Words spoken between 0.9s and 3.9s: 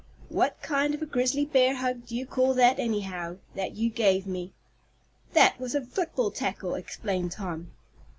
of a grizzly bear hug do you call that, anyhow, that